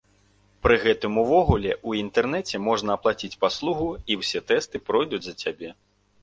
[0.67, 5.69] Пры гэтым увогуле ў інтэрнэце можна аплаціць паслугу, і ўсе тэсты пройдуць за цябе.